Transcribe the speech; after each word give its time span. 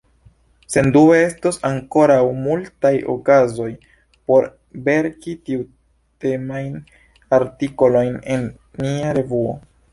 Sendube 0.75 1.17
estos 1.31 1.59
ankoraŭ 1.71 2.15
multaj 2.45 2.93
okazoj 3.17 3.69
por 4.31 4.49
verki 4.89 5.37
tiutemajn 5.51 6.75
artikolojn 7.41 8.21
en 8.39 8.53
nia 8.85 9.17
revuo. 9.23 9.59